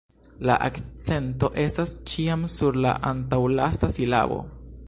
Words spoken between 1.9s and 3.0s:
ĉiam sur la